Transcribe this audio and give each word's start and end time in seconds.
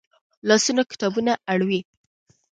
لاسونه 0.47 0.81
کتابونه 0.91 1.33
اړوي 1.51 1.79